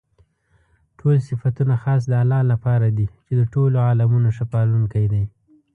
ټول 0.99 1.15
صفتونه 1.29 1.75
خاص 1.83 2.01
د 2.07 2.13
الله 2.21 2.41
لپاره 2.51 2.87
دي 2.97 3.07
چې 3.25 3.33
د 3.39 3.41
ټولو 3.53 3.75
عالَمونو 3.87 4.29
ښه 4.35 4.45
پالونكى 4.53 5.05
دی. 5.13 5.23